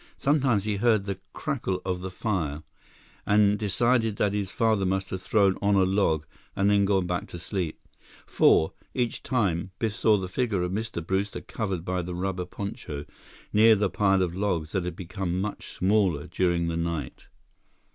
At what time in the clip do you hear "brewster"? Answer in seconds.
11.05-11.41